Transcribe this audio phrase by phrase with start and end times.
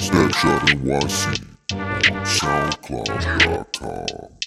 [0.00, 1.40] Snapchat NYC
[1.72, 4.43] on SoundCloud.com.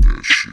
[0.00, 0.48] 的事。